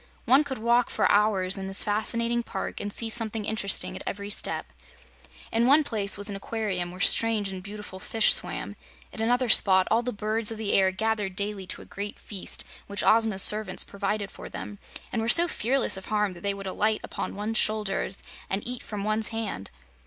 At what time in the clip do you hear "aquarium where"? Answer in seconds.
6.35-6.99